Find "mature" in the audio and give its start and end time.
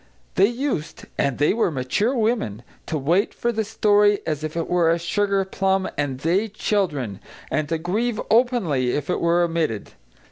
1.69-2.15